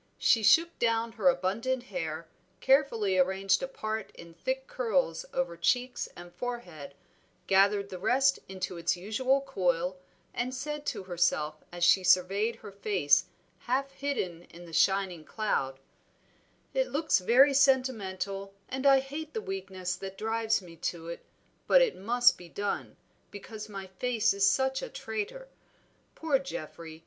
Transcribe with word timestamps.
She 0.17 0.41
shook 0.41 0.79
down 0.79 1.11
her 1.11 1.29
abundant 1.29 1.83
hair, 1.83 2.27
carefully 2.59 3.19
arranged 3.19 3.61
a 3.61 3.67
part 3.67 4.09
in 4.15 4.33
thick 4.33 4.65
curls 4.65 5.27
over 5.31 5.55
cheeks 5.55 6.09
and 6.15 6.33
forehead, 6.33 6.95
gathered 7.45 7.89
the 7.89 7.99
rest 7.99 8.39
into 8.49 8.77
its 8.77 8.97
usual 8.97 9.41
coil, 9.41 9.97
and 10.33 10.55
said 10.55 10.87
to 10.87 11.03
herself, 11.03 11.63
as 11.71 11.83
she 11.83 12.03
surveyed 12.03 12.55
her 12.55 12.71
face 12.71 13.25
half 13.59 13.91
hidden 13.91 14.45
in 14.49 14.65
the 14.65 14.73
shining 14.73 15.23
cloud 15.23 15.79
"It 16.73 16.87
looks 16.89 17.19
very 17.19 17.53
sentimental, 17.53 18.55
and 18.69 18.87
I 18.87 19.01
hate 19.01 19.35
the 19.35 19.39
weakness 19.41 19.95
that 19.97 20.17
drives 20.17 20.63
me 20.63 20.77
to 20.77 21.09
it, 21.09 21.23
but 21.67 21.79
it 21.79 21.95
must 21.95 22.39
be 22.39 22.49
done, 22.49 22.97
because 23.29 23.69
my 23.69 23.85
face 23.85 24.33
is 24.33 24.47
such 24.49 24.81
a 24.81 24.89
traitor. 24.89 25.47
Poor 26.15 26.39
Geoffrey! 26.39 26.99